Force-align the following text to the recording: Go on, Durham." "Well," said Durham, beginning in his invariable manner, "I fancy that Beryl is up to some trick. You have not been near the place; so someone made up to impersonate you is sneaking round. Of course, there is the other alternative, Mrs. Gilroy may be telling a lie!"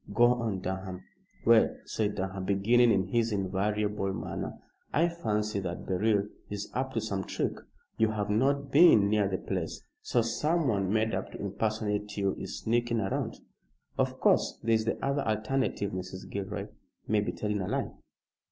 Go 0.15 0.33
on, 0.33 0.61
Durham." 0.61 1.03
"Well," 1.45 1.75
said 1.85 2.15
Durham, 2.15 2.43
beginning 2.43 2.91
in 2.91 3.09
his 3.09 3.31
invariable 3.31 4.11
manner, 4.11 4.57
"I 4.91 5.07
fancy 5.09 5.59
that 5.59 5.85
Beryl 5.85 6.27
is 6.49 6.71
up 6.73 6.93
to 6.95 7.01
some 7.01 7.23
trick. 7.23 7.51
You 7.99 8.09
have 8.09 8.27
not 8.31 8.71
been 8.71 9.09
near 9.11 9.27
the 9.27 9.37
place; 9.37 9.83
so 10.01 10.23
someone 10.23 10.91
made 10.91 11.13
up 11.13 11.31
to 11.33 11.39
impersonate 11.39 12.17
you 12.17 12.33
is 12.39 12.61
sneaking 12.63 12.97
round. 12.97 13.41
Of 13.95 14.19
course, 14.19 14.57
there 14.63 14.73
is 14.73 14.85
the 14.85 14.97
other 15.05 15.21
alternative, 15.21 15.91
Mrs. 15.91 16.27
Gilroy 16.31 16.69
may 17.07 17.19
be 17.19 17.31
telling 17.31 17.61
a 17.61 17.67
lie!" 17.67 17.91